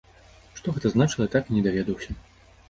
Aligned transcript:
Што 0.59 0.73
гэта 0.77 0.91
значыла, 0.95 1.27
я 1.29 1.31
так 1.35 1.43
і 1.53 1.59
не 1.59 1.63
даведаўся. 1.69 2.19